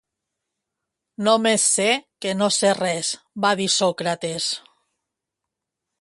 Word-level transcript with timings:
Només 1.27 1.67
sé 1.75 1.85
que 2.25 2.33
no 2.39 2.49
sé 2.57 2.73
res, 2.79 3.11
va 3.45 3.55
dir 3.61 3.71
Sòcrates 3.77 4.49